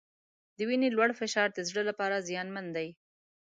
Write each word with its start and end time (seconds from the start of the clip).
د 0.57 0.59
وینې 0.67 0.89
لوړ 0.95 1.09
فشار 1.19 1.47
د 1.53 1.59
زړه 1.69 1.81
لپاره 1.89 2.23
زیانمن 2.27 2.65
دی. 2.75 2.87